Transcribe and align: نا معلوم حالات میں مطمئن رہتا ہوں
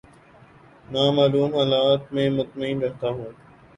نا 0.91 1.03
معلوم 1.11 1.51
حالات 1.55 2.01
میں 2.13 2.27
مطمئن 2.29 2.77
رہتا 2.81 3.07
ہوں 3.09 3.29